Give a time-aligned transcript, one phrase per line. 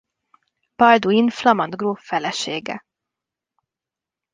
[0.75, 2.85] Balduin flamand gróf felesége.